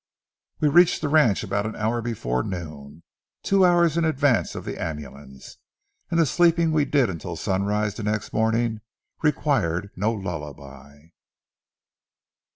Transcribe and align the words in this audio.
We 0.59 0.67
reached 0.67 1.01
the 1.01 1.09
ranch 1.09 1.43
an 1.43 1.75
hour 1.75 2.01
before 2.01 2.41
noon, 2.41 3.03
two 3.43 3.63
hours 3.63 3.97
in 3.97 4.03
advance 4.03 4.55
of 4.55 4.65
the 4.65 4.81
ambulance; 4.81 5.57
and 6.09 6.19
the 6.19 6.25
sleeping 6.25 6.71
we 6.71 6.85
did 6.85 7.07
until 7.07 7.35
sunrise 7.35 7.93
the 7.93 8.01
next 8.03 8.33
morning 8.33 8.81
required 9.21 9.91
no 9.95 10.11
lullaby. 10.11 11.09